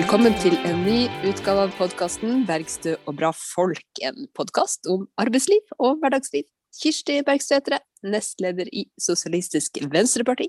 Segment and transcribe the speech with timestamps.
[0.00, 3.98] velkommen til en ny utgave av podkasten 'Bergstø og bra folk'.
[4.00, 6.46] En podkast om arbeidsliv og hverdagsliv.
[6.72, 10.46] Kirsti Bergstø heter jeg, nestleder i Sosialistisk Venstreparti.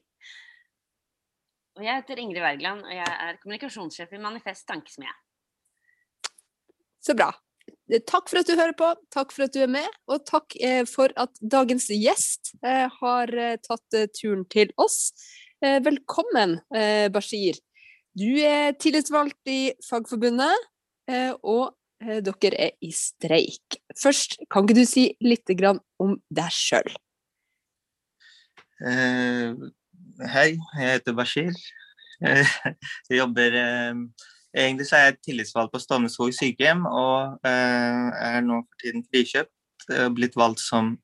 [1.76, 5.12] Og jeg heter Ingrid Wergeland, og jeg er kommunikasjonssjef i Manifest Tankesmie.
[7.04, 7.34] Så bra.
[8.08, 10.86] Takk for at du hører på, takk for at du er med, og takk eh,
[10.88, 15.12] for at dagens gjest eh, har eh, tatt turen til oss.
[15.62, 16.56] Velkommen,
[17.14, 17.60] Bashir.
[18.18, 20.66] Du er tillitsvalgt i Fagforbundet,
[21.48, 23.78] og dere er i streik.
[23.96, 25.48] Først, kan ikke du si litt
[26.02, 26.92] om deg sjøl?
[28.82, 31.56] hei, jeg heter Bashir.
[32.22, 33.56] Jeg jobber
[34.52, 40.18] Egentlig så er jeg tillitsvalgt på Stovneskog sykehjem, og er nå for tiden frikjøpt og
[40.18, 40.98] blitt valgt som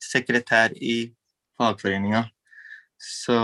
[0.00, 1.12] sekretær i
[1.60, 2.24] fagforeninga.
[2.96, 3.36] Så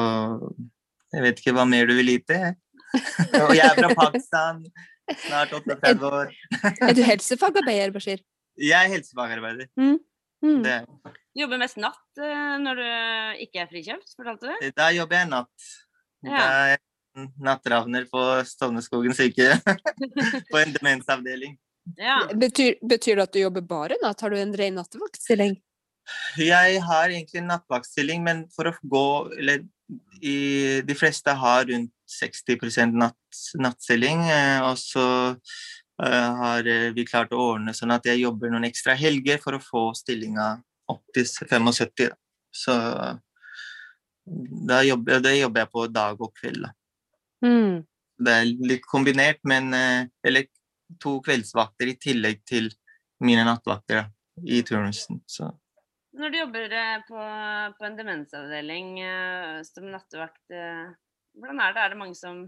[1.12, 2.54] jeg vet ikke hva mer du vil vite.
[3.44, 4.60] og jeg er fra Pakistan,
[5.26, 6.34] snart 38 år.
[6.88, 8.22] er du helsefagarbeider, Bashir?
[8.60, 9.70] Jeg er helsefagarbeider.
[9.80, 9.98] Mm.
[10.40, 10.62] Mm.
[10.64, 12.86] Du jobber mest natt uh, når du
[13.44, 14.70] ikke er frikjøpt, fortalte du?
[14.76, 15.72] Da jobber jeg natt.
[16.24, 16.36] Ja.
[16.36, 19.52] Da er jeg nattravner på Stovneskogen syke
[20.50, 21.58] på en demensavdeling.
[21.98, 22.22] Ja.
[22.36, 24.20] Betyr, betyr, det at du jobber bare natt?
[24.20, 25.58] Har du en ren nattevaktstilling?
[26.40, 29.06] Jeg har egentlig en nattvaktstilling, men for å gå
[29.38, 29.62] Eller
[30.20, 34.26] i, de fleste har rundt 60 natt, nattstilling.
[34.30, 36.66] Eh, og så uh, har
[36.96, 40.52] vi klart å ordne sånn at jeg jobber noen ekstra helger for å få stillinga
[40.90, 42.16] opp til 75.
[42.50, 42.74] Så
[44.68, 46.66] da jobber, det jobber jeg på dag og kveld.
[46.66, 46.72] Da.
[47.46, 47.82] Mm.
[48.20, 50.48] Det er litt kombinert, men eh, Eller
[51.00, 52.66] to kveldsvakter i tillegg til
[53.22, 54.08] mine nattvakter
[54.42, 55.20] i turnusen.
[55.28, 55.50] Så.
[56.18, 57.26] Når du jobber eh, på,
[57.78, 60.44] på en demensavdeling eh, som nattevakt,
[61.36, 61.84] hvordan er det?
[61.84, 62.42] Er det mange som,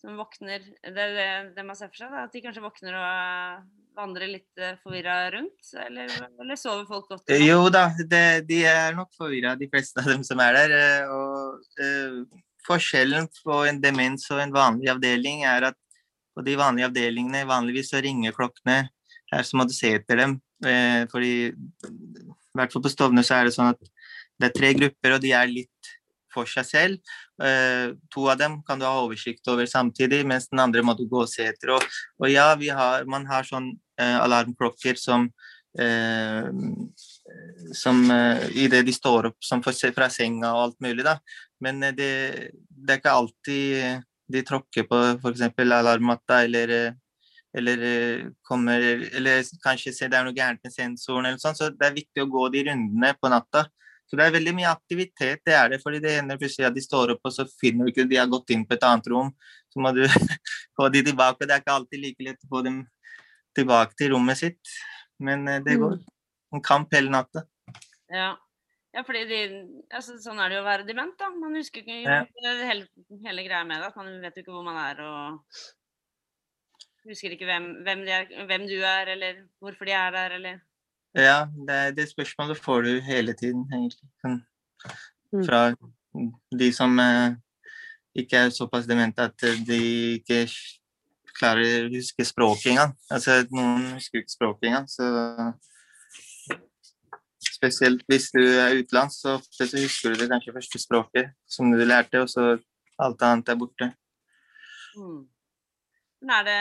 [0.00, 3.66] som våkner Det det, det man ser for seg, da, at de kanskje våkner og
[3.98, 5.72] vandrer litt forvirra rundt?
[5.86, 7.34] Eller, eller, sover folk godt?
[7.42, 10.78] Jo da, det, de er nok forvirra, de fleste av dem som er der.
[11.12, 15.78] Og Forskjellen på en demens og en vanlig avdeling er at
[16.32, 18.86] på de vanlige avdelingene vanligvis så ringer klokkene.
[19.32, 20.36] Her så må du se etter dem.
[20.64, 23.82] Eh, fordi i hvert fall på Stovner så er det sånn at
[24.40, 25.92] det er tre grupper, og de er litt
[26.34, 27.14] for seg selv.
[27.42, 31.06] Eh, to av dem kan du ha oversikt over samtidig, mens den andre må du
[31.10, 31.76] gå og se etter.
[31.76, 35.30] Og, og ja, har, man har sånn eh, alarmklokker som
[35.80, 36.48] eh,
[37.74, 41.18] som eh, idet de står opp som fra senga og alt mulig, da.
[41.60, 42.12] Men eh, det,
[42.68, 45.46] det er ikke alltid de tråkker på f.eks.
[45.58, 46.98] alarmmatta eller eh,
[47.52, 51.52] eller kommer Eller kanskje se det er noe gærent med sensoren eller sånn.
[51.52, 53.66] Så det er viktig å gå de rundene på natta.
[54.08, 55.80] Så det er veldig mye aktivitet, det er det.
[55.82, 58.30] fordi det hender plutselig at de står opp, og så finner du ikke de har
[58.32, 59.30] gått inn på et annet rom.
[59.72, 60.02] Så må du
[60.76, 61.46] få de tilbake.
[61.46, 62.82] Det er ikke alltid like lett å få dem
[63.56, 64.74] tilbake til rommet sitt.
[65.22, 66.00] Men det går.
[66.00, 66.10] Mm
[66.52, 67.44] en kamp hele natta.
[68.12, 68.32] Ja.
[68.92, 69.38] ja, fordi de,
[69.94, 71.30] altså, sånn er det jo å være dement, da.
[71.34, 72.18] Man husker ikke ja.
[72.44, 72.88] hele,
[73.24, 73.92] hele, greia med det.
[73.92, 75.62] At man vet jo ikke hvor man er og
[77.08, 80.60] husker ikke hvem, hvem, er, hvem, du er, eller hvorfor de er der, eller
[81.14, 84.08] Ja, det, det spørsmålet får du hele tiden, egentlig.
[84.22, 84.38] Sånn,
[85.32, 85.42] mm.
[85.44, 85.64] Fra
[86.58, 87.34] de som eh,
[88.22, 89.82] ikke er såpass demente at de
[90.18, 90.44] ikke
[91.36, 92.94] klarer å huske språket engang.
[93.12, 95.52] Altså, noen husker ikke språket engang, så
[97.52, 101.68] Spesielt hvis du er utenlands, så ofte så husker du det kanskje første språket som
[101.70, 102.56] du lærte, og så
[103.02, 103.88] alt annet er borte.
[104.96, 105.20] Mm.
[106.22, 106.56] Men er det,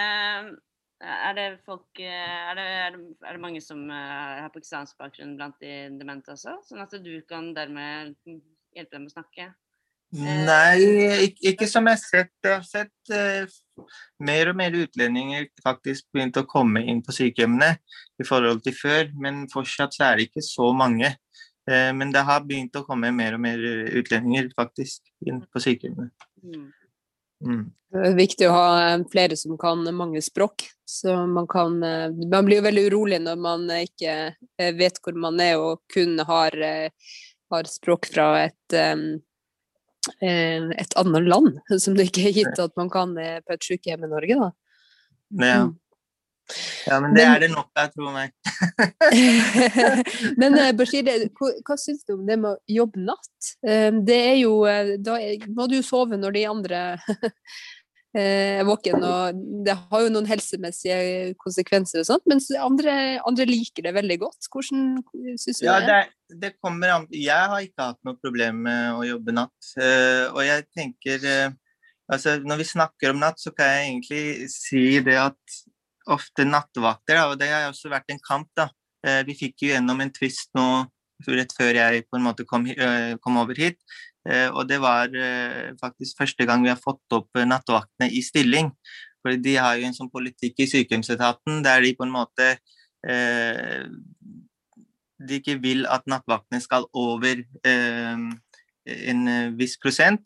[1.01, 5.35] er det folk er det, er det, er det mange som eh, har pakistansk bakgrunn
[5.39, 6.59] blant de demente også?
[6.67, 8.15] Sånn at du kan dermed
[8.75, 9.51] hjelpe dem å snakke?
[10.11, 12.33] Nei, ikke, ikke, som jeg har sett.
[12.43, 13.85] Jeg har sett uh,
[14.19, 17.77] mer og mer utlendinger faktisk begynt å komme inn på sykehjemmene
[18.19, 21.13] i forhold til før, men fortsatt så er det ikke så mange.
[21.69, 23.63] Uh, men det har begynt å komme mer og mer
[24.01, 26.11] utlendinger faktisk inn på sykehjemmene.
[26.43, 26.67] Mm.
[27.41, 27.63] Mm.
[27.91, 30.67] Det er viktig å ha eh, flere som kan mange språk.
[30.87, 34.33] Så man kan Man blir jo veldig urolig når man ikke
[34.75, 36.57] vet hvor man er og kun har,
[37.53, 39.21] har språk fra et um,
[40.19, 44.07] Eh, et annet land, som det ikke er gitt at man kan på et sykehjem
[44.07, 44.47] i Norge, da.
[45.45, 45.59] Ja.
[46.87, 48.31] Ja, men det men, er det nok av, tro meg.
[50.41, 51.07] men eh, Bashir,
[51.37, 53.51] hva, hva syns du om det med å jobbe natt?
[53.65, 54.55] Eh, det er jo
[55.01, 55.19] Da
[55.51, 56.81] må du jo sove når de andre
[58.17, 59.05] er eh, våken.
[59.07, 62.95] Og det har jo noen helsemessige konsekvenser og sånt, mens andre,
[63.27, 64.51] andre liker det veldig godt.
[64.51, 65.01] Hvordan
[65.41, 66.03] syns du ja, det?
[66.41, 69.73] det kommer an Jeg har ikke hatt noe problem med å jobbe natt.
[70.35, 71.27] Og jeg tenker
[72.11, 75.61] altså, når vi snakker om natt, så kan jeg egentlig si det at
[76.13, 78.69] ofte nattevakter, da, og det har også vært en kamp, da.
[79.01, 80.67] Eh, vi fikk jo gjennom en tvist nå
[81.31, 83.77] rett før jeg på en måte kom, eh, kom over hit.
[84.27, 85.09] Eh, og det var
[85.81, 88.71] faktisk første gang vi har fått opp nattevaktene i stilling.
[89.21, 92.57] For de har jo en sånn politikk i sykehjemsetaten der de på en måte
[95.21, 100.21] De ikke vil at nattvaktene skal over en viss prosent.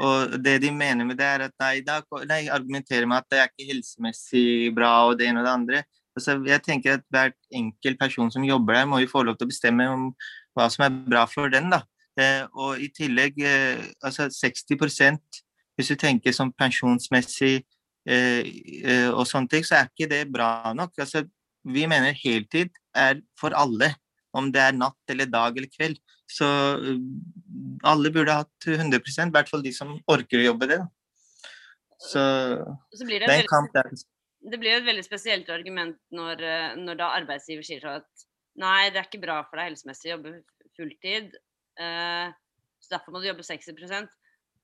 [0.00, 1.98] Og det de mener med det, er at nei, da,
[2.28, 5.82] nei, argumenterer med at det er ikke helsemessig bra og det ene og det andre.
[6.16, 9.48] Altså, jeg tenker at Hver enkelt person som jobber der, må jo få lov til
[9.48, 10.10] å bestemme om
[10.56, 11.70] hva som er bra for den.
[11.72, 11.82] da.
[12.20, 15.42] Eh, og i tillegg eh, altså 60%
[15.76, 17.62] hvis du tenker som pensjonsmessig
[18.04, 18.42] eh,
[18.84, 20.94] eh, og sånne ting, så er ikke det bra nok.
[21.00, 21.24] Altså,
[21.64, 23.92] vi mener heltid er for alle,
[24.36, 26.00] om det er natt eller dag eller kveld.
[26.32, 26.48] Så
[26.80, 26.96] uh,
[27.88, 30.80] alle burde hatt 100 i hvert fall de som orker å jobbe det.
[32.02, 32.22] Så,
[32.96, 33.90] så blir det, det, er en kamp der.
[34.42, 38.26] Det blir et veldig spesielt argument når, uh, når da arbeidsgiver sier at
[38.58, 40.34] nei, det er ikke bra for deg helsemessig å jobbe
[40.78, 41.36] fulltid,
[41.80, 42.32] uh,
[42.82, 44.10] så derfor må du jobbe 60%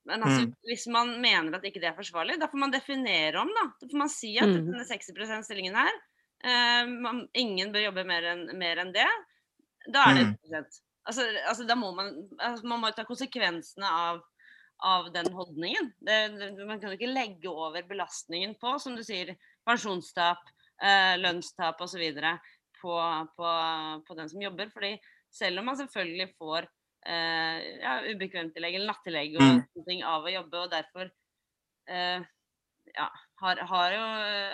[0.08, 0.52] men altså, mm.
[0.64, 3.66] hvis man mener at ikke det er forsvarlig, da får man definere om, da.
[3.80, 4.70] Da får man si at mm.
[4.70, 5.98] denne 60 %-stillingen her,
[6.46, 9.08] uh, man, ingen bør jobbe mer enn en det.
[9.92, 10.70] Da er det 1 mm.
[11.08, 14.22] Altså, altså da må man, altså, man må ta konsekvensene av,
[14.84, 15.92] av den holdningen.
[16.04, 19.32] Det, det, man kan jo ikke legge over belastningen på, som du sier,
[19.68, 20.42] pensjonstap,
[20.84, 22.04] eh, lønnstap osv.
[22.78, 22.94] På,
[23.34, 23.52] på,
[24.06, 24.68] på den som jobber.
[24.70, 24.92] fordi
[25.34, 26.68] selv om man selvfølgelig får
[27.06, 29.62] eh, ja, ubekvemtillegg eller nattillegg og mm.
[29.88, 31.10] ting av å jobbe, og derfor
[31.90, 32.26] eh,
[32.94, 33.08] ja,
[33.42, 34.04] har, har, jo,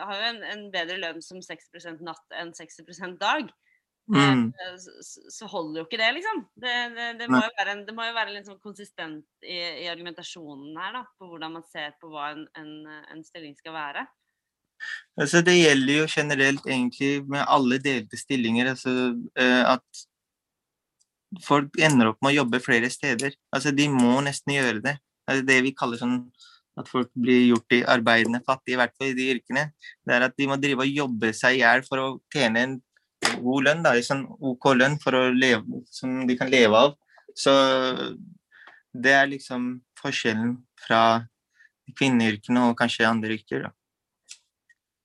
[0.09, 3.53] har jo en, en, bedre lønn som 60% natt enn 60% dag,
[4.13, 4.53] Mm.
[4.53, 4.75] Eh,
[5.33, 6.43] så, holder jo ikke det, liksom.
[6.61, 9.87] Det, det, det må, jo en, det må jo være litt sånn konsistent i, i,
[9.89, 12.75] argumentasjonen her, da, på hvordan man ser på hva en, en,
[13.15, 14.05] en, stilling skal være.
[15.21, 18.75] Altså, det gjelder jo generelt egentlig med alle delte stillinger.
[18.75, 20.05] Altså, eh, at
[21.45, 23.39] folk ender opp med å jobbe flere steder.
[23.55, 24.99] Altså, de må nesten gjøre det.
[25.25, 26.19] Altså, det vi kaller sånn
[26.75, 29.69] at folk blir gjort i arbeidende fattige, i hvert fall i de yrkene.
[30.05, 32.75] Det er at de må drive og jobbe seg i hjel for å tjene en
[33.43, 36.97] god lønn, da, sånn OK lønn for å leve, som de kan leve av.
[37.35, 37.53] Så
[38.95, 41.25] det er liksom forskjellen fra
[41.99, 43.67] kvinneyrkene og kanskje andre yrker.
[43.67, 43.73] da.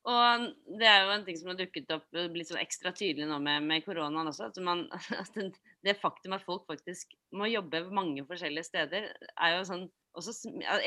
[0.10, 0.46] Og
[0.80, 3.66] det er jo en ting som har dukket opp blitt sånn ekstra tydelig nå med,
[3.68, 4.50] med koronaen også.
[4.50, 4.86] At, man,
[5.22, 5.38] at,
[5.86, 9.10] det faktum at folk faktisk må jobbe mange forskjellige steder,
[9.40, 9.88] er jo sånn
[10.18, 10.34] også,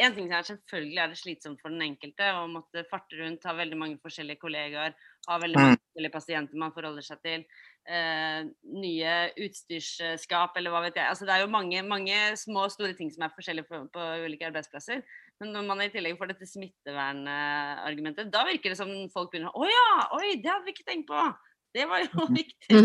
[0.03, 3.55] En ting er selvfølgelig er det slitsomt for den enkelte å måtte farte rundt, ha
[3.57, 4.97] veldig mange forskjellige kollegaer,
[5.29, 5.83] ha veldig mange mm.
[5.85, 7.45] forskjellige pasienter man forholder seg til.
[7.87, 8.41] Eh,
[8.83, 9.15] nye
[9.47, 11.07] utstyrsskap, eller hva vet jeg.
[11.07, 14.09] Altså, det er jo mange, mange små og store ting som er forskjellige på, på,
[14.27, 15.03] ulike arbeidsplasser.
[15.43, 19.71] Men når man i tillegg får dette smittevernargumentet, da virker det som folk begynner Å
[19.71, 19.87] ja!
[20.19, 21.25] Oi, det hadde vi ikke tenkt på!
[21.73, 22.83] Det var jo viktig.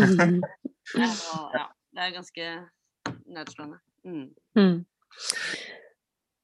[0.96, 1.10] ja,
[1.58, 2.48] ja, det er ganske
[3.26, 3.78] nedslående.
[4.04, 4.28] Mm.
[4.58, 4.84] Mm.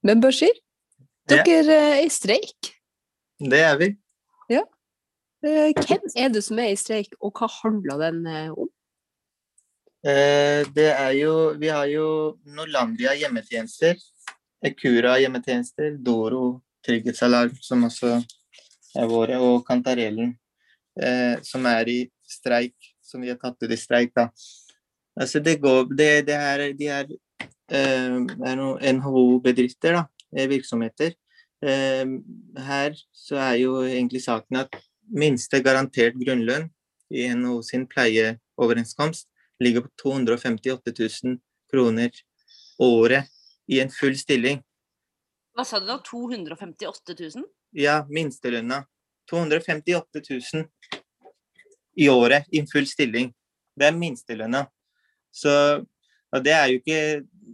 [0.05, 0.55] Men Bashir,
[1.29, 2.75] dere er i streik?
[3.41, 3.91] Det er vi.
[4.53, 4.65] Ja.
[5.45, 8.71] Eh, hvem er det som er i streik, og hva handler den eh, om?
[10.05, 12.07] Eh, det er jo Vi har jo
[12.45, 14.01] Norlandia hjemmetjenester.
[14.65, 15.97] Ekura hjemmetjenester.
[16.01, 18.19] Doro trygghetsalarm, som også
[18.97, 19.41] er våre.
[19.41, 20.35] Og Kantarellen,
[21.43, 21.99] som er i
[22.29, 22.77] streik.
[23.03, 24.29] Som vi har tatt ut i streik, da.
[25.17, 27.07] Altså, det går Det, det er, de er
[27.71, 30.05] Eh, er NHO-bedrifter,
[30.37, 31.15] eh, virksomheter.
[31.63, 32.05] Eh,
[32.57, 34.77] her så er jo egentlig saken at
[35.09, 36.69] minste garantert grunnlønn
[37.11, 39.29] i NHO sin pleieoverenskomst
[39.61, 40.93] ligger på 258
[41.25, 41.39] 000
[41.73, 42.11] kroner
[42.79, 43.31] året
[43.69, 44.61] i en full stilling.
[45.57, 45.99] Hva sa du da?
[46.05, 47.49] 258 000?
[47.73, 48.85] Ja, minstelønna.
[49.31, 50.21] 258
[50.53, 50.69] 000
[51.97, 53.33] i året i en full stilling.
[53.75, 54.67] Det er minstelønna.
[55.35, 55.53] Så
[56.45, 57.01] det er jo ikke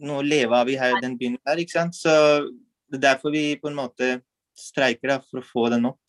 [0.04, 1.96] noe å leve av i her, den byen her, ikke sant.
[1.96, 2.12] Så
[2.90, 4.18] det er derfor vi på en måte
[4.58, 6.00] streiker, da, for å få den opp.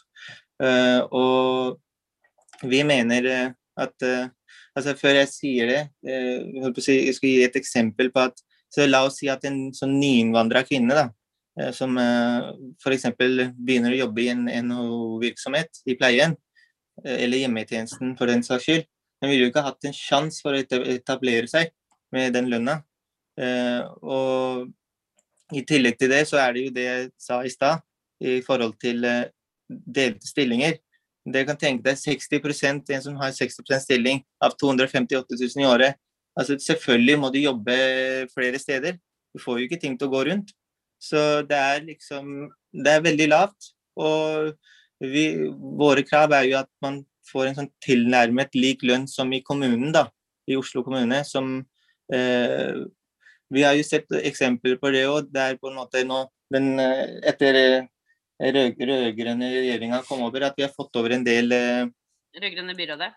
[0.61, 4.29] Uh, og vi mener uh, at uh,
[4.77, 8.37] altså Før jeg sier det, jeg, si, jeg skal gi et eksempel på at
[8.71, 11.09] så La oss si at en sånn nyinnvandra kvinne da,
[11.75, 13.09] som uh, f.eks.
[13.17, 16.37] begynner å jobbe i en NHO-virksomhet i pleien,
[17.03, 18.87] eller hjemmetjenesten for den saks skyld,
[19.21, 21.69] hun ville jo ikke hatt en sjanse for å etablere seg
[22.13, 22.79] med den lønna.
[23.39, 24.71] Eh, og
[25.55, 27.83] i tillegg til det, så er det jo det jeg sa i stad,
[28.21, 29.29] i forhold til eh,
[29.69, 30.79] delte stillinger.
[31.21, 35.99] Det kan tenke deg 60% en som har 60% stilling av 258 000 i året.
[36.37, 37.75] Altså Selvfølgelig må du jobbe
[38.33, 38.97] flere steder.
[39.31, 40.49] Du får jo ikke ting til å gå rundt.
[41.01, 43.71] Så det er liksom Det er veldig lavt.
[43.99, 44.53] Og
[45.01, 47.01] vi, våre krav er jo at man
[47.31, 50.07] får en sånn tilnærmet lik lønn som i kommunen, da.
[50.49, 51.21] I Oslo kommune.
[51.27, 51.61] Som
[52.13, 52.81] eh,
[53.51, 55.31] Vi har jo sett eksempler på det òg.
[55.31, 57.89] Det er på en måte nå den, eh, etter eh,
[58.41, 61.87] rød-grønne regjeringa kom over, at vi har fått over en del eh,
[62.31, 63.11] Rød-grønne byrådet?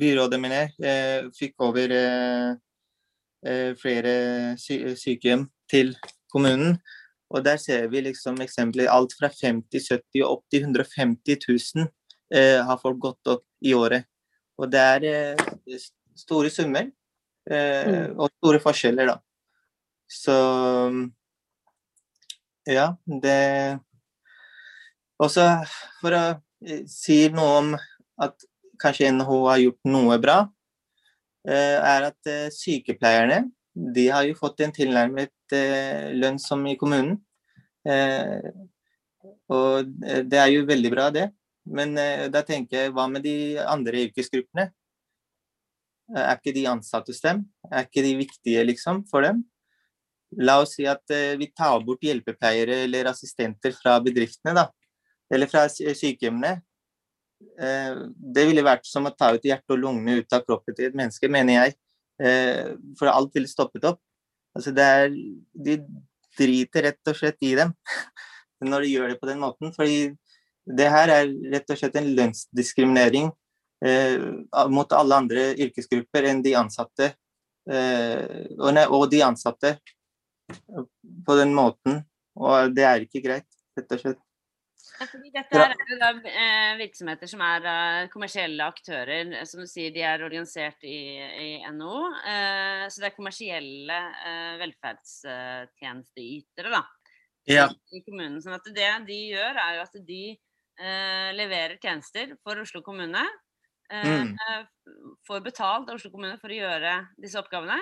[0.00, 0.72] Byrådet, mener jeg.
[0.84, 2.50] Eh, fikk over eh,
[3.46, 4.12] eh, flere
[4.60, 5.94] sy sykehjem til
[6.32, 6.76] kommunen.
[7.30, 11.86] Og der ser vi liksom eksempler alt fra 50 70 og opp til 150 000
[12.34, 14.08] eh, har folk gått opp i året.
[14.60, 15.80] Og det er eh,
[16.16, 16.88] store summer
[17.48, 18.18] mm.
[18.20, 19.16] og store forskjeller, da.
[20.10, 20.36] Så
[22.68, 23.80] ja, det
[25.20, 25.44] Også
[26.00, 26.24] for å
[26.64, 27.72] eh, si noe om
[28.20, 28.46] at
[28.80, 30.38] kanskje NHO har gjort noe bra,
[31.48, 33.42] eh, er at eh, sykepleierne
[33.74, 35.32] de har jo fått en tilnærmet
[36.16, 37.16] lønn som i kommunen.
[39.50, 39.90] Og
[40.30, 41.28] det er jo veldig bra, det.
[41.68, 41.94] Men
[42.32, 44.70] da tenker jeg, hva med de andre yrkesgruppene?
[46.10, 47.44] Er ikke de ansatte hos dem?
[47.70, 49.44] Er ikke de viktige, liksom, for dem?
[50.38, 54.68] La oss si at eh, vi tar bort hjelpepleiere eller assistenter fra bedriftene, da.
[55.30, 56.52] Eller fra sykehjemmene.
[57.58, 58.02] Eh,
[58.36, 60.98] det ville vært som å ta ut hjertet og lungene ut av kroppen til et
[60.98, 61.76] menneske, mener jeg.
[62.22, 64.00] Eh, for alt ville stoppet opp.
[64.54, 65.12] Altså det er
[65.54, 65.76] De
[66.38, 67.70] driter rett og slett i dem
[68.70, 69.74] når de gjør det på den måten.
[69.74, 70.12] Fordi
[70.76, 73.30] det her er rett og slett en lønnsdiskriminering
[74.68, 77.14] mot alle andre yrkesgrupper enn de ansatte.
[77.70, 79.78] og de ansatte
[81.26, 82.02] på den måten.
[82.40, 83.48] Og det er ikke greit,
[83.78, 84.20] rett og slett.
[85.00, 89.44] Fordi dette er jo da eh, virksomheter som er uh, kommersielle aktører.
[89.48, 92.00] Som du sier, de er organisert i, i NHO.
[92.92, 93.98] Så det er kommersielle
[94.60, 96.82] velferdstjenesteytere da,
[97.48, 97.66] ja.
[97.96, 98.42] i kommunen.
[98.44, 100.24] sånn at det de gjør, er jo at de
[101.36, 103.20] leverer tjenester for Oslo kommune.
[103.92, 104.30] Mm.
[105.28, 107.76] Får betalt av Oslo kommune for å gjøre disse oppgavene.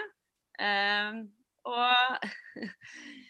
[1.69, 2.26] Og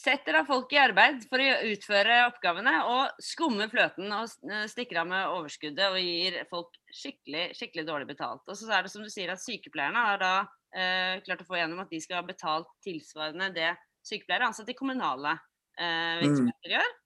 [0.00, 5.02] setter da folk i arbeid for å utføre oppgavene og skummer fløten og eh, stikker
[5.02, 8.44] av med overskuddet og gir folk skikkelig, skikkelig dårlig betalt.
[8.48, 10.32] Og så er det som du sier at sykepleierne har da
[10.72, 13.74] eh, klart å få gjennom at de skal ha betalt tilsvarende det
[14.06, 16.24] sykepleiere ansatt i kommunale eh, mm.
[16.24, 16.96] virksomheter gjør.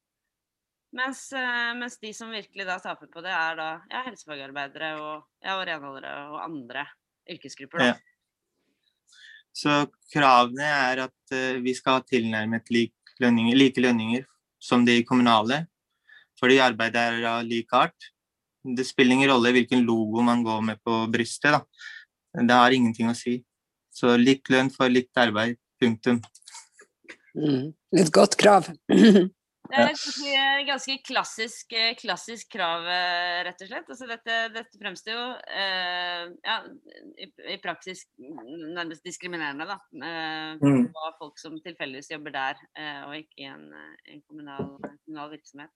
[0.94, 5.24] Mens, eh, mens, de som virkelig da taper på det, er da ja, helsefagarbeidere og,
[5.42, 6.86] ja, og renholdere og andre
[7.34, 7.82] yrkesgrupper.
[7.82, 7.88] da.
[7.90, 9.16] Ja.
[9.54, 9.74] Så
[10.10, 14.24] kravene er at uh, vi skal ha tilnærmet like lønninger, like lønninger
[14.62, 15.60] som de kommunale,
[16.40, 18.10] fordi arbeidet er av lik art.
[18.64, 21.54] Det spiller ingen rolle hvilken logo man går med på brystet.
[21.54, 22.40] Da.
[22.40, 23.40] Det har ingenting å si.
[23.94, 25.58] Så lik lønn for likt arbeid.
[25.82, 26.20] Punktum.
[27.34, 27.74] Mm.
[27.98, 28.70] Et godt krav.
[29.64, 33.88] Det er et ganske, klassisk, eh, klassisk, krav, eh, rett og slett.
[33.94, 35.22] Altså dette, dette fremstår jo
[35.60, 36.56] eh, ja,
[37.16, 40.90] i, i, praksis nærmest diskriminerende da, eh, mm.
[41.20, 44.70] folk som tilfeldigvis jobber der, eh, og ikke i en, eh, en kommunal,
[45.06, 45.72] kommunal, virksomhet.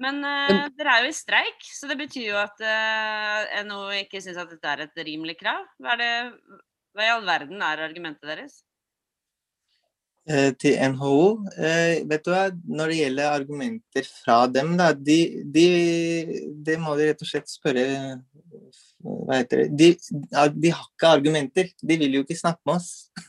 [0.00, 2.62] Men dere er jo i streik, så det betyr jo at
[3.68, 5.66] NHO ikke syns at dette er et rimelig krav.
[5.84, 6.08] Hva, det,
[6.96, 8.62] hva i all verden er argumentet deres?
[10.22, 11.22] Eh, til NHO.
[11.58, 15.18] Eh, vet du hva, Når det gjelder argumenter fra dem, da, de,
[15.50, 15.64] de,
[16.62, 17.86] det må de rett og slett spørre
[19.02, 19.88] Hva heter det de,
[20.54, 21.72] de, har ikke argumenter.
[21.82, 23.10] De vil jo ikke snakke med oss.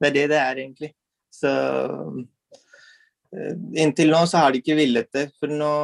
[0.00, 0.88] Det er det det er, egentlig.
[1.28, 1.50] Så
[3.36, 5.26] eh, Inntil nå så har de ikke villet det.
[5.36, 5.74] For nå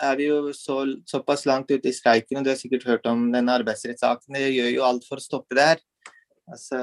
[0.00, 3.26] er vi jo så, såpass langt ute i streiken, og du har sikkert hørt om
[3.34, 4.40] denne arbeidsrettssaken.
[4.40, 5.84] Det gjør jo alt for å stoppe det her.
[6.48, 6.80] Altså,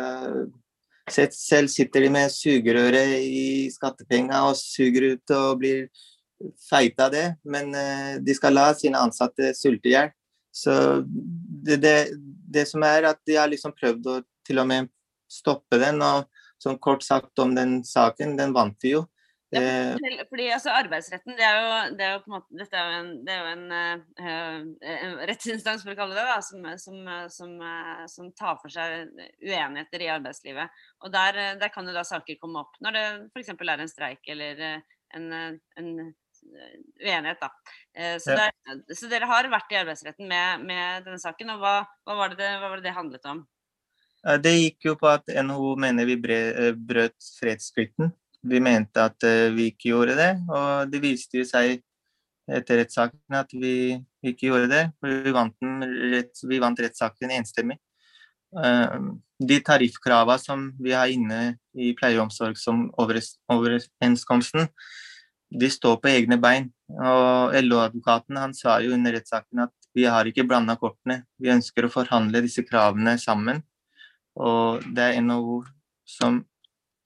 [1.13, 5.87] selv sitter de med sugerøret i skattepenga og suger ut og blir
[6.69, 10.11] feite av det, men eh, de skal la sine ansatte sulte i hjel.
[10.55, 10.73] Så
[11.05, 11.95] det, det,
[12.49, 14.89] det, som er at de har liksom prøvd å til og med
[15.29, 16.25] stoppe den, og
[16.59, 19.03] sånn kort sagt om den saken, den vant vi jo.
[19.49, 22.77] Ja, eh, fordi altså, Arbeidsretten det er, jo, det er jo, på en måte, dette
[22.77, 23.63] er jo en, det er jo en,
[24.21, 26.99] uh, en rettsinstans for å kalle det da, som, som,
[27.33, 29.09] som, uh, som, tar for seg
[29.41, 30.77] uenigheter i arbeidslivet.
[31.01, 33.49] Og Der, der kan jo da saker komme opp når det f.eks.
[33.55, 34.63] er en streik eller
[35.17, 35.91] en, en
[37.01, 37.41] uenighet.
[37.41, 37.49] da.
[38.21, 38.45] Så, ja.
[38.45, 41.55] der, så, dere har vært i Arbeidsretten med, med denne saken.
[41.55, 41.75] og hva,
[42.05, 43.41] hva, var det, hva var det det handlet om?
[44.45, 48.13] Det gikk jo på at NHO mener vi brøt fredsplikten
[48.48, 51.81] vi mente at uh, vi ikke gjorde det, og det viste seg
[52.50, 54.84] etter rettssaken at vi ikke gjorde det.
[55.00, 55.55] for Vi vant,
[56.13, 57.77] rett, vi vant rettssaken enstemmig.
[59.39, 64.67] de tariffkravene som vi har inne i pleie- og omsorgsoverenskomsten,
[65.50, 66.69] de står på egne bein.
[66.89, 71.24] Og LO-advokaten han sa jo under rettssaken at vi har ikke blanda kortene.
[71.41, 73.62] Vi ønsker å forhandle disse kravene sammen.
[74.39, 75.63] Og det er NHO
[76.08, 76.43] som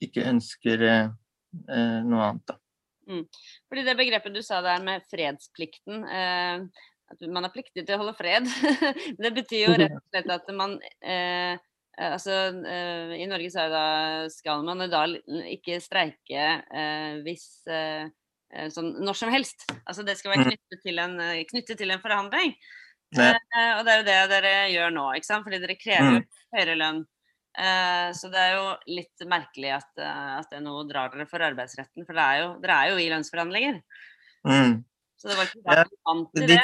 [0.04, 1.12] ikke ønsker eh,
[1.54, 2.48] noe annet.
[2.50, 2.60] da.
[3.10, 3.26] Mm.
[3.68, 8.02] Fordi det begrepet du sa der med fredsplikten, eh, at man er pliktig til å
[8.02, 8.48] holde fred,
[9.24, 11.60] det betyr jo rett og slett at man eh,
[11.98, 12.32] Eh, altså,
[12.66, 13.86] eh, I Norge så da,
[14.34, 15.06] skal man da
[15.54, 17.48] ikke streike eh, hvis
[18.74, 19.66] sånn når som helst.
[19.82, 20.50] Altså Det skal være mm.
[20.52, 21.16] knyttet til en,
[21.50, 22.54] knyttet til en forhandling.
[23.14, 25.46] Eh, og det er jo det dere gjør nå, ikke sant?
[25.46, 26.28] fordi dere krever mm.
[26.58, 27.04] høyere lønn.
[27.54, 29.92] Eh, så det er jo litt merkelig at,
[30.40, 33.80] at det nå drar dere for arbeidsretten, for er jo, dere er jo i lønnsforhandlinger.
[34.48, 34.82] Mm.
[35.22, 35.88] Så det var ikke bra ja,
[36.36, 36.58] de, de,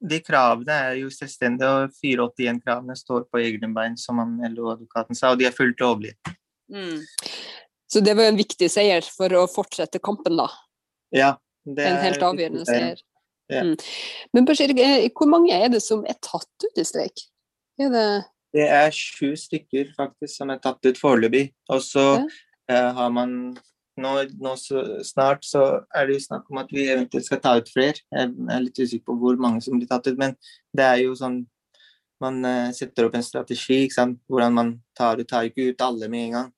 [0.00, 5.40] de kravene er jo selvstendige, og 481-kravene står på egne bein, som LO-advokaten sa, og
[5.42, 6.16] de er fullt lovlige.
[6.72, 7.02] Mm.
[7.90, 10.48] Så det var jo en viktig seier for å fortsette kampen, da?
[11.12, 11.34] Ja.
[11.66, 13.02] Det er en helt avgjørende seier.
[13.50, 13.64] Ja.
[13.66, 13.74] Mm.
[14.32, 17.26] Men Bashir, eh, hvor mange er det som er tatt ut i streik?
[17.82, 18.06] Er det
[18.54, 21.50] Det er sju stykker faktisk som er tatt ut foreløpig.
[21.70, 22.24] Og så ja.
[22.72, 23.34] uh, har man
[24.00, 25.64] nå, nå så, snart så
[25.94, 28.00] er det jo snakk om at vi eventuelt skal ta ut flere.
[28.10, 30.36] Jeg er litt usikker på hvor mange som blir tatt ut, men
[30.76, 31.42] det er jo sånn
[32.20, 34.18] man uh, setter opp en strategi, ikke sant?
[34.28, 36.50] hvordan man tar ut, tar ikke ut alle med en gang.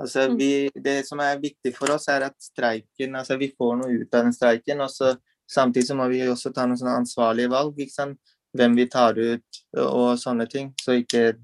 [0.00, 0.36] Altså, mm.
[0.38, 4.14] vi, det som er viktig for oss, er at streiken, altså vi får noe ut
[4.16, 4.80] av den streiken.
[4.80, 5.16] og så
[5.50, 7.74] Samtidig så må vi også ta noen sånne ansvarlige valg.
[7.82, 8.36] ikke sant?
[8.56, 10.72] Hvem vi tar ut og sånne ting.
[10.80, 11.34] Så ikke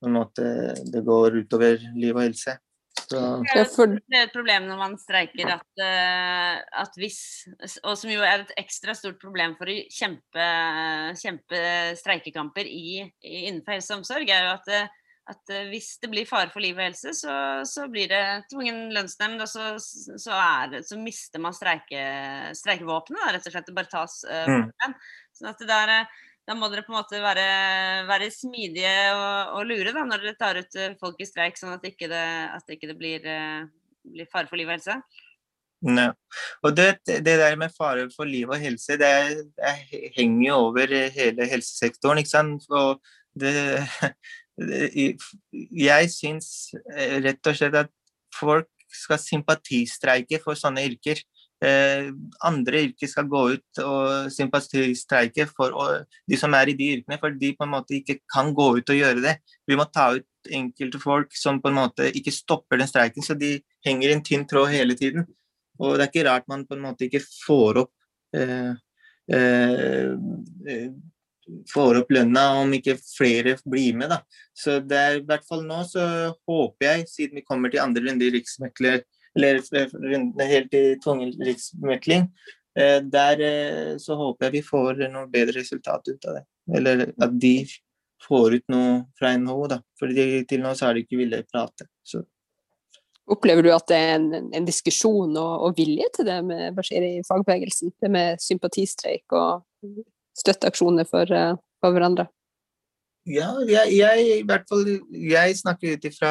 [0.00, 0.50] på en måte
[0.92, 2.56] det går utover liv og helse.
[3.10, 7.48] Det er et problem når man streiker at, uh, at, hvis
[7.82, 10.46] Og som jo er et ekstra stort problem for å kjempe,
[11.18, 11.62] kjempe
[11.98, 14.70] streikekamper i, i, innenfor helse og omsorg, er jo at,
[15.30, 17.34] at uh, hvis det blir fare for liv og helse, så,
[17.68, 20.40] så blir det tvungen lønnsnemnd, og så, så,
[20.72, 22.02] det, så mister man streike,
[22.58, 23.70] streikevåpenet, rett og slett.
[23.70, 24.98] Det bare tas uh, mm.
[25.38, 25.94] Sånn at det der
[26.50, 27.46] da må dere på en måte være,
[28.08, 31.76] være smidige og, og, lure da, når dere tar ut eh, folk i streik, sånn
[31.76, 33.68] at ikke det, at ikke det blir, eh,
[34.10, 34.96] blir, fare for liv og helse?
[35.86, 36.08] Ne.
[36.66, 39.12] Og det, det, der med fare for liv og helse, det,
[39.56, 39.76] det
[40.16, 42.20] henger jo over hele helsesektoren.
[42.20, 42.66] ikke sant?
[42.68, 42.98] Og
[43.38, 43.54] det,
[44.60, 46.50] jeg syns
[46.96, 47.92] eh, rett og slett at
[48.36, 51.20] folk skal sympatistreike for sånne yrker
[51.64, 52.08] eh,
[52.46, 55.76] andre yrker skal gå ut og sympatistreike for
[56.28, 58.92] de som er i de yrkene, for de på en måte ikke kan gå ut
[58.92, 59.36] og gjøre det.
[59.68, 63.36] Vi må ta ut enkelte folk som på en måte ikke stopper den streiken, så
[63.38, 65.28] de henger i en tynn tråd hele tiden.
[65.80, 67.92] Og det er ikke rart man på en måte ikke får opp
[68.36, 68.72] eh,
[69.32, 70.12] eh,
[70.68, 70.90] eh
[71.72, 74.12] får opp lønna om ikke flere blir med.
[74.12, 74.20] Da.
[74.56, 76.04] Så det er i hvert fall nå så
[76.48, 79.02] håper jeg, siden vi kommer til andre runde i Riksmekler
[79.38, 79.60] eller
[79.94, 82.26] runde helt i tvungen riksmekling.
[82.78, 86.44] Eh, der eh, så håper jeg vi får noe bedre resultat ut av det.
[86.76, 87.54] Eller at de
[88.26, 89.80] får ut noe fra NHO, da.
[89.98, 91.86] For til nå så har de ikke villet prate.
[92.06, 92.22] Så.
[93.30, 97.12] Opplever du at det er en, en diskusjon og, og, vilje til det med i
[97.26, 97.94] fagbevegelsen?
[98.02, 99.62] Det med sympatistreik og
[100.38, 102.28] støtteaksjoner for, eh, for hverandre?
[103.28, 106.30] Ja, jeg, jeg, i hvert fall jeg snakker ut ifra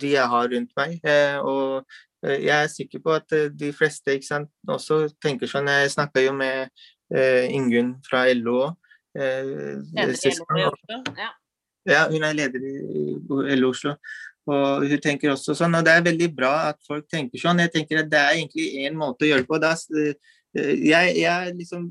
[0.00, 0.96] de jeg har rundt meg.
[1.06, 1.84] Eh, og
[2.26, 5.70] eh, jeg er sikker på at de fleste ikke sant, også tenker sånn.
[5.70, 6.66] Jeg snakka jo med
[7.14, 8.80] eh, Ingunn fra LO òg.
[9.14, 11.30] Eh, ja.
[11.86, 13.12] ja, hun er leder i
[13.54, 13.94] LO Oslo.
[14.50, 17.62] Og hun tenker også sånn, og det er veldig bra at folk tenker sånn.
[17.64, 19.60] Jeg tenker at Det er egentlig én måte å gjøre det på.
[19.62, 19.72] Da,
[20.54, 21.88] jeg har liksom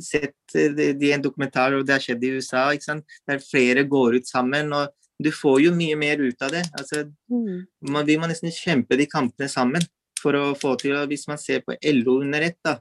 [0.00, 2.64] sett det i en dokumentar, og det har skjedd i USA,
[3.28, 4.72] der flere går ut sammen.
[4.72, 4.88] og
[5.20, 6.64] Du får jo mye mer ut av det.
[6.78, 7.66] Altså, mm.
[7.92, 9.84] man, vi må nesten kjempe de kampene sammen
[10.20, 12.78] for å få til og Hvis man ser på LO under ett, da,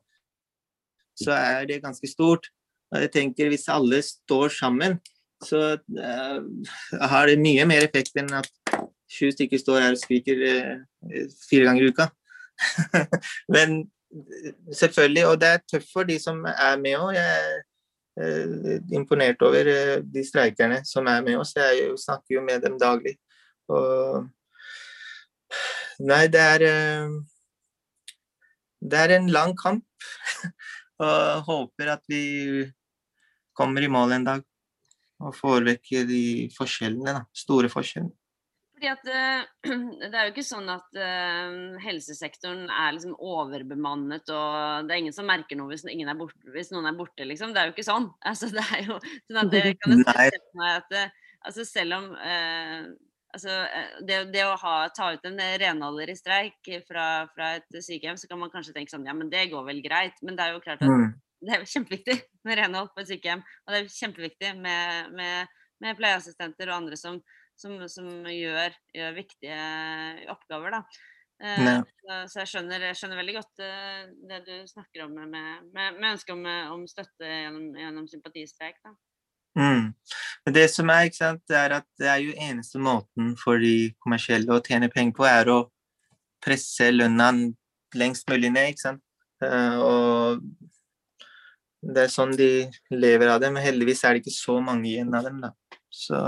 [1.20, 2.52] så er det ganske stort.
[2.94, 5.00] Og jeg tenker Hvis alle står sammen,
[5.44, 6.40] så uh,
[7.12, 8.50] har det mye mer effekt enn at
[9.10, 12.10] sju stykker står her og skriker uh, fire ganger i uka.
[13.56, 13.82] Men
[14.74, 17.14] selvfølgelig, og det er tøft for de som er med òg.
[17.18, 17.60] Jeg er
[18.24, 21.56] eh, imponert over eh, de streikerne som er med oss.
[21.56, 23.18] Jeg snakker jo med dem daglig.
[23.70, 24.28] Og
[26.00, 27.16] Nei, det er eh,
[28.80, 29.86] Det er en lang kamp.
[31.04, 32.66] og håper at vi
[33.56, 34.42] kommer i mål en dag
[35.20, 36.24] og får vekk de
[36.56, 37.24] forskjellene, da.
[37.36, 38.19] Store forskjellene.
[38.80, 39.02] Fordi at
[40.12, 45.16] Det er jo ikke sånn at uh, helsesektoren er liksom overbemannet og det er ingen
[45.16, 47.52] som merker noe hvis, er borte, hvis noen er borte, liksom.
[47.52, 48.08] Det er jo ikke sånn.
[48.30, 50.40] Altså, det er jo sånn at det kan jeg
[50.70, 50.98] at,
[51.44, 52.88] altså selv om eh,
[53.36, 57.80] altså, eh, det, det, å ha, ta ut en renholder i streik fra, fra, et
[57.84, 60.20] sykehjem, så kan man kanskje tenke sånn Ja, men det går vel greit.
[60.24, 61.08] Men det er jo klart at mm.
[61.48, 63.44] det er kjempeviktig med renhold på et sykehjem.
[63.66, 67.20] Og det er kjempeviktig med, med, med pleieassistenter og andre som,
[67.60, 69.60] som, som gjør, gjør, viktige
[70.32, 70.80] oppgaver.
[70.80, 70.84] da.
[71.40, 75.70] Uh, så, så jeg, skjønner, jeg, skjønner, veldig godt uh, det du snakker om med,
[75.72, 76.42] med, med ønsket om,
[76.76, 78.82] om, støtte gjennom, gjennom sympatistreik.
[79.60, 79.94] Mm.
[80.52, 83.92] Det som er, ikke sant, det er at det er jo eneste måten for de
[84.04, 85.62] kommersielle å tjene penger på, er å
[86.44, 87.32] presse lønna
[88.00, 89.04] lengst mulig ned, ikke sant.
[89.40, 90.44] Uh, og
[91.80, 95.16] det er sånn de lever av det, men heldigvis er det ikke så mange igjen
[95.16, 95.54] av dem, da.
[95.90, 96.20] Så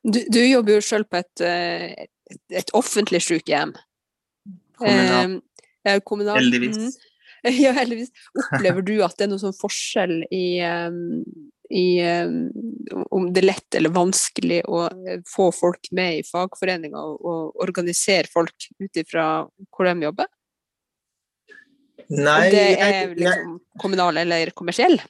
[0.00, 3.74] Du, du jobber jo sjøl på et, et, et, offentlig sykehjem.
[4.80, 5.44] Kommunalt.
[5.84, 6.42] Eh, kommunalt.
[6.42, 6.76] Heldigvis.
[6.78, 7.06] Mm.
[7.56, 8.10] Ja, heldigvis.
[8.36, 11.22] Opplever du at det er noen sånn forskjell i, um,
[11.72, 11.86] i
[13.08, 17.64] om det er lett eller vanskelig å eh, få folk med i fagforeninger og, og
[17.64, 20.28] organisere folk ut ifra hvor de jobber?
[22.10, 25.00] Nei, om det er liksom kommunal eller kommersiell?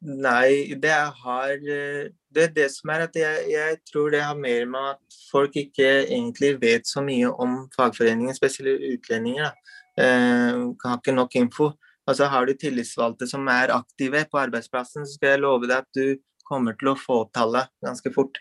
[0.00, 4.38] Nei, det har eh, Det er det som er at jeg, jeg, tror det har
[4.38, 9.50] mer med at folk ikke egentlig vet så mye om fagforeningen, spesielt utlendinger.
[9.50, 9.76] da.
[10.00, 11.72] Eh, har ikke nok info.
[12.08, 15.90] Altså Har du tillitsvalgte som er aktive på arbeidsplassen, så skal jeg love deg at
[15.94, 16.16] du
[16.50, 18.40] kommer til å få tallet ganske fort.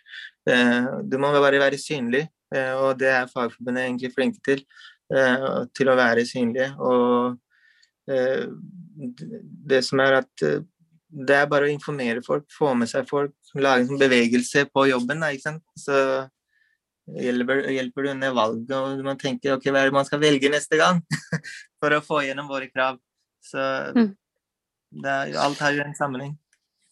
[0.50, 2.24] Eh, du må bare være synlig,
[2.56, 4.64] eh, og det er Fagforbundet egentlig flinke til.
[5.14, 6.72] Eh, til å være synlige.
[6.78, 7.38] Og
[9.70, 10.44] det som er at
[11.10, 15.24] det er bare å informere folk, få med seg folk, lage en bevegelse på jobben.
[15.24, 15.64] Da, ikke sant?
[15.80, 15.96] Så
[17.18, 20.52] hjelper, hjelper du under valget, og man tenker ok, hva er det man skal velge
[20.54, 21.02] neste gang
[21.82, 23.00] for å få gjennom våre krav.
[23.42, 23.64] Så
[23.96, 24.12] mm.
[25.02, 26.38] er, alt har jo en sammenheng.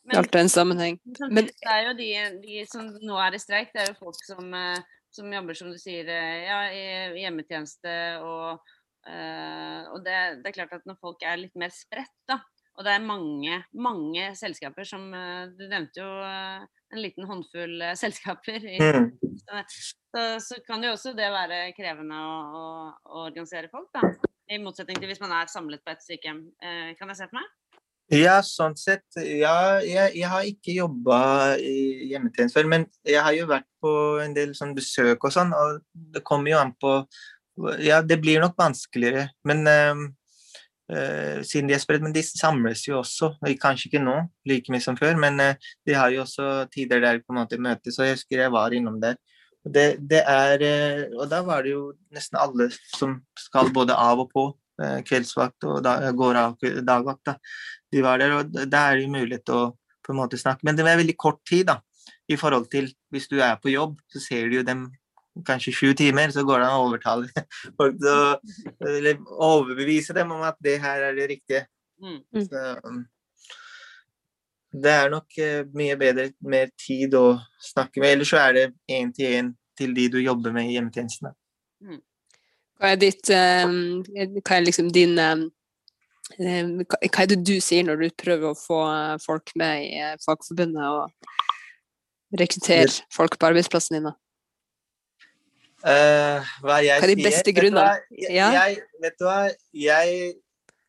[0.07, 0.99] Men, alt har en sammenheng.
[1.27, 4.21] Men det er jo de, de, som nå er i streik, det er jo folk
[4.23, 4.79] som, eh,
[5.13, 8.69] som jobber, som du sier, eh, ja, i hjemmetjeneste og,
[9.07, 12.39] uh, og det, det, er klart at når folk er litt mer spredt, da,
[12.77, 15.09] og det er mange, mange selskaper som
[15.57, 16.07] Du nevnte jo
[16.93, 18.63] en liten håndfull selskaper.
[18.63, 19.11] I, mm.
[20.13, 22.65] så, så, kan jo også det være krevende å, å,
[23.09, 24.13] å organisere folk, da.
[24.47, 26.45] I motsetning til hvis man er samlet på et sykehjem.
[26.63, 27.49] Eh, kan jeg se for meg?
[28.15, 29.03] Ja, sånn sett.
[29.19, 31.17] Ja, jeg, jeg har ikke jobba
[31.59, 33.91] i hjemmetjeneste før, men jeg har jo vært på
[34.23, 35.81] en del sånn besøk og sånn, og
[36.15, 37.01] det kommer jo an på
[37.83, 39.67] Ja, det blir nok vanskeligere, men
[40.87, 42.03] siden de er spredt.
[42.05, 45.95] Men de samles jo også, kanskje ikke nå like mye som før, men uh, de
[45.97, 49.01] har jo også tider der på en måte møtes, og jeg husker jeg var innom
[49.03, 49.17] der.
[49.67, 54.21] Det, det, er eh, Og da var det jo nesten alle som skal både av
[54.23, 54.45] og på
[54.83, 56.55] eh, kveldsvakt og da, går av
[56.87, 57.25] dagvakt.
[57.27, 57.35] Da.
[57.91, 59.65] De var der, og da er det jo mulighet til å
[60.07, 60.63] på en måte snakke.
[60.63, 61.81] Men det var veldig kort tid, da.
[62.31, 64.87] I forhold til hvis du er på jobb, så ser du jo dem
[65.45, 67.45] kanskje sju timer, så går det an å overtale
[67.79, 71.65] folk til å Eller overbevise dem om at det her er det riktige.
[72.01, 72.19] Mm.
[72.45, 73.05] Så, um,
[74.77, 78.17] det er nok uh, mye bedre, mer tid å snakke med.
[78.17, 81.33] Ellers så er det én til én til de du jobber med i hjemmetjenestene.
[81.85, 82.01] Mm.
[82.77, 84.03] Hva er ditt um,
[84.41, 85.47] Hva er liksom din um,
[86.37, 88.81] Hva er det du sier når du prøver å få
[89.23, 94.09] folk med i Fagforbundet og rekruttere folk på arbeidsplassen din?
[95.85, 97.99] Uh, hva, hva, er de beste grunnene?
[98.17, 98.49] Ja?
[98.55, 99.41] Jeg, vet du hva,
[99.77, 100.31] jeg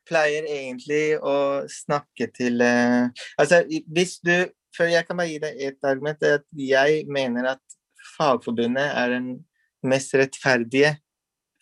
[0.08, 1.34] pleier egentlig å
[1.68, 6.22] snakke til uh, Altså, hvis du Før jeg kan bare gi deg et argument.
[6.22, 7.78] at Jeg mener at
[8.14, 9.28] Fagforbundet er den
[9.82, 10.92] mest rettferdige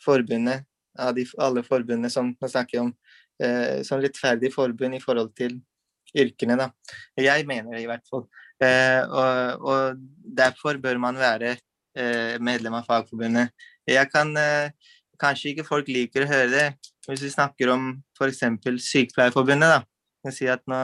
[0.05, 0.67] forbundet
[1.01, 2.91] av de, alle forbundene som man snakker om.
[3.41, 5.59] Uh, som rettferdig forbund i forhold til
[6.17, 6.71] yrkene, da.
[7.21, 8.27] Jeg mener det i hvert fall.
[8.61, 10.05] Uh, og, og,
[10.37, 11.57] derfor bør man være
[12.45, 13.53] medlem av Fagforbundet.
[13.89, 14.35] Jeg kan
[15.21, 16.65] Kanskje ikke folk liker å høre det,
[17.07, 18.43] hvis vi snakker om f.eks.
[18.85, 20.33] Sykepleierforbundet, da.
[20.35, 20.79] Sier at nå,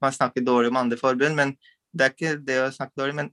[0.00, 1.54] Man snakker dårlig om andre forbund, men
[1.92, 3.16] det er ikke det å snakke dårlig.
[3.18, 3.30] Men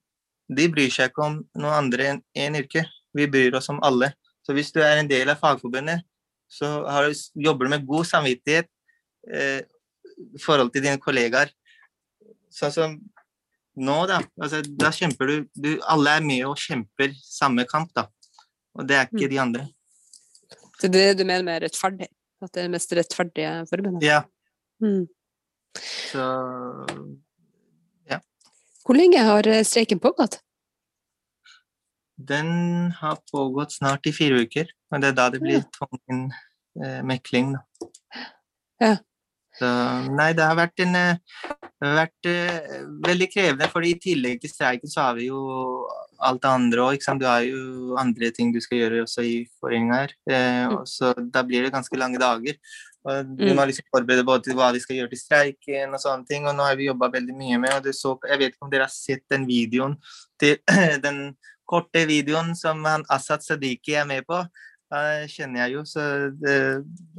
[0.51, 2.83] de bryr seg ikke om noe andre enn én yrke.
[3.15, 4.11] Vi bryr oss om alle.
[4.41, 6.03] Så hvis du er en del av fagforbundet,
[6.51, 7.13] så du,
[7.45, 8.67] jobber du med god samvittighet
[9.31, 9.61] eh,
[10.35, 11.53] i forhold til dine kollegaer.
[12.51, 12.97] Sånn som
[13.79, 14.19] nå, da.
[14.41, 18.07] Altså, da kjemper du, du, Alle er med og kjemper samme kamp, da.
[18.75, 19.31] Og det er ikke mm.
[19.31, 19.63] de andre.
[20.81, 22.09] Så det er det du mener med rettferdig?
[22.41, 24.05] At det er det mest rettferdige forbundet?
[24.05, 24.21] Ja.
[24.81, 25.05] Mm.
[25.77, 26.23] Så
[28.09, 28.17] ja.
[28.85, 30.39] Hvor lenge har eh, streiken pågått?
[32.21, 34.67] Den har pågått snart i fire uker.
[34.91, 36.25] men det er da det blir tvungen
[36.83, 37.87] eh, mekling, da.
[38.81, 38.95] Ja.
[39.59, 39.67] Så
[40.15, 41.17] nei, det har vært en, eh,
[41.81, 45.41] vært uh, veldig krevende, for i tillegg til streiken så har vi jo
[46.21, 47.19] alt det andre òg.
[47.19, 50.15] Du har jo andre ting du skal gjøre også i foreninga her.
[50.29, 50.85] Uh, Mm.
[50.87, 52.55] så da blir det ganske lange dager.
[53.03, 53.55] Og du Mm.
[53.57, 56.45] må liksom forberede både til hva vi skal gjøre til streiken og sånne ting.
[56.47, 58.83] Og nå har vi jobba veldig mye med og så, Jeg vet ikke om dere
[58.83, 59.97] har sett den videoen
[60.39, 60.57] til
[61.01, 61.35] den
[61.67, 64.45] korte videoen som han Asad Sadiqi er med på.
[64.91, 66.03] Han kjenner jeg jo, så
[66.35, 66.55] det,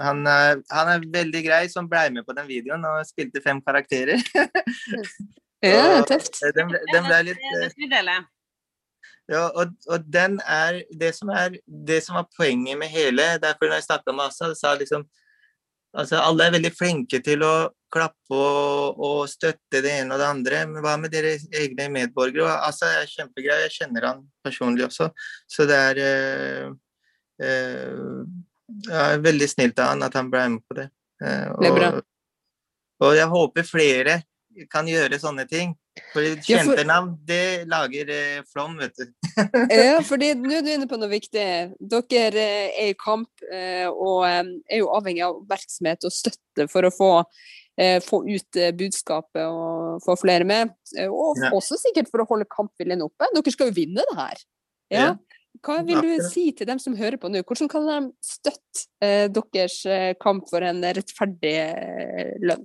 [0.01, 3.63] han, er, han er veldig grei som ble med på den videoen og spilte fem
[3.65, 4.21] karakterer.
[5.63, 6.41] Ja, tøft.
[6.57, 8.15] Den, ble- den ble litt Det skal vi dele.
[9.31, 11.55] ja, og, og den er det som er
[11.87, 15.05] det som var poenget med hele Derfor når jeg snakka med Assa, sa liksom
[15.95, 17.53] altså Alle er veldig flinke til å
[17.95, 22.49] klappe og, og støtte det ene og det andre, men hva med deres egne medborgere?
[22.49, 25.11] Og Assa er kjempegrei, jeg kjenner han personlig også,
[25.47, 26.01] så det er
[27.43, 28.25] eh,
[28.89, 30.89] er ja, veldig snilt av han at han ble med på det.
[31.23, 31.89] Eh, Det er bra.
[31.99, 32.03] og,
[33.07, 34.23] og jeg håper flere
[34.73, 35.75] kan gjøre sånne ting.
[36.13, 36.25] For
[36.65, 39.11] for- det lager eh, flom, vet du.
[39.73, 41.47] Ja, fordi nå er du inne på noe viktig.
[41.81, 43.29] Dere er i kamp
[43.93, 47.11] og er jo avhengig av oppmerksomhet og støtte for å få,
[48.05, 50.73] få ut budskapet og få flere med.
[51.09, 53.29] Og også sikkert for å holde kampviljen oppe.
[53.37, 54.43] Dere skal jo vinne det her.
[54.93, 55.07] Ja.
[55.07, 55.13] Ja.
[55.63, 57.45] Hva vil du si til dem som hører på nå?
[57.47, 62.65] Hvordan kan de støtte eh, deres eh, kamp for en rettferdig eh, lønn?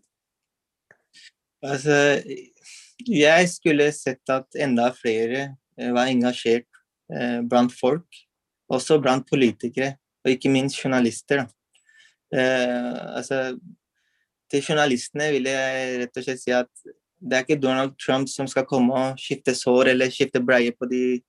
[1.65, 2.17] Altså,
[3.05, 5.43] jeg skulle sett at enda flere
[5.77, 6.67] eh, var engasjert
[7.13, 8.23] eh, blant folk,
[8.73, 9.93] også blant politikere,
[10.25, 11.45] og ikke minst journalister.
[12.33, 13.59] Eh, altså,
[14.49, 16.71] til journalistene vil jeg rett og slett si at
[17.17, 20.89] det er ikke Donald Trump som skal komme og skifte sår eller skifte bleie på
[20.89, 21.19] de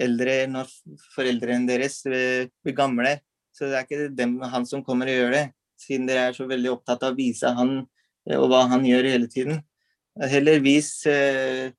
[0.00, 0.70] eldre når
[1.14, 3.16] foreldrene deres eh, blir gamle.
[3.56, 5.44] Så det er ikke dem, han som kommer og gjør det,
[5.80, 7.78] siden dere er så veldig opptatt av å vise han
[8.28, 9.62] eh, og hva han gjør hele tiden.
[10.16, 11.72] Heller vis eh,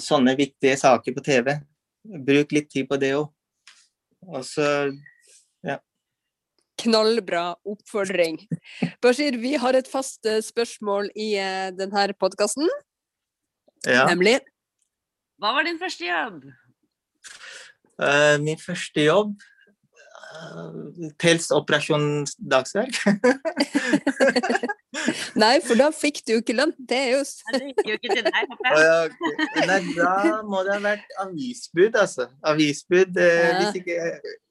[0.00, 1.54] sånne viktige saker på TV.
[2.28, 3.28] Bruk litt tid på det òg.
[4.28, 4.66] Og så
[5.64, 5.78] ja.
[6.82, 8.40] Knallbra oppfordring.
[9.04, 12.68] Bashir, vi har et fast eh, spørsmål i eh, denne podkasten,
[13.86, 14.08] ja.
[14.10, 14.40] nemlig
[15.38, 16.48] Hva var din første jobb?
[17.98, 19.32] Eh, min første jobb
[20.38, 22.94] uh, Tels Operasjon Dagsverk.
[25.38, 26.72] Nei, for da fikk du jo ikke lønn.
[26.90, 28.52] Det er jo Nei, Det gikk jo ikke til deg.
[28.52, 29.66] håper jeg.
[29.70, 30.12] Nei, da
[30.46, 32.28] må det ha vært avisbud, altså.
[32.52, 33.16] Avisbud.
[33.16, 33.52] eh, Ja.
[33.60, 33.98] Hvis ikke,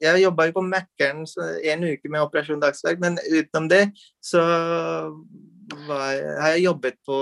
[0.08, 1.24] jeg jobba jo på Mækkern
[1.74, 3.84] en uke med Operasjon Dagsverk, men utenom det
[4.24, 4.44] så
[5.88, 7.18] var, jeg- har jeg jobbet på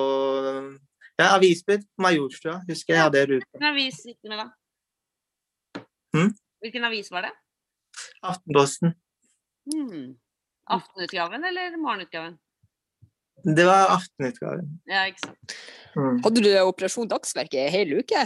[1.20, 1.82] ja, avisbud.
[1.98, 3.46] Majorstua, husker jeg hadde rute.
[3.52, 4.48] Hvilken avis gikk du med, da?
[6.16, 6.32] Hm?
[6.64, 7.34] Hvilken avis var det?
[8.24, 8.96] Aftenposten.
[9.68, 10.16] Hmm.
[10.72, 12.38] Aftenutgaven eller morgenutgaven?
[13.44, 14.70] Det var aftenutgaven.
[14.90, 15.56] Ja, ikke sant.
[15.96, 16.18] Mm.
[16.24, 18.24] Hadde du Operasjon Dagsverk i en hel uke?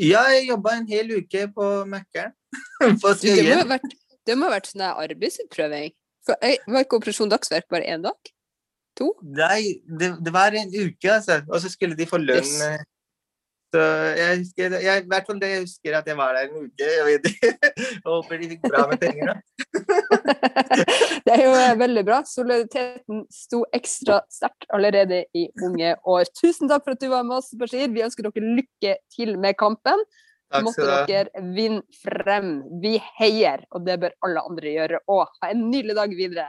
[0.00, 2.32] Ja, jeg jobba en hel uke på Mækkern.
[3.22, 3.94] det må ha vært,
[4.28, 5.92] det må ha vært sånn arbeidsutprøving.
[6.26, 6.40] For
[6.72, 8.32] var ikke Operasjon Dagsverk bare én dag?
[8.96, 9.10] To?
[9.20, 11.42] Nei, det, det var en uke, altså.
[11.50, 12.46] Og så skulle de få lønn.
[12.46, 12.86] Yes.
[13.74, 13.82] Så
[14.16, 16.90] jeg husker jeg, I hvert fall det jeg husker at jeg var der en uke.
[16.90, 17.72] Jeg, vet, ikke.
[18.08, 19.32] håper de fikk bra med penger.
[21.26, 22.20] det er jo eh, veldig bra.
[22.30, 26.30] Solidariteten sto ekstra sterkt allerede i unge år.
[26.38, 27.90] Tusen takk for at du var med oss, Bashir.
[27.92, 30.04] Vi ønsker dere lykke til med kampen.
[30.52, 32.60] Takk Måtte dere vinne frem.
[32.82, 35.26] Vi heier, og det bør alle andre gjøre òg.
[35.42, 36.48] Ha en nydelig dag videre.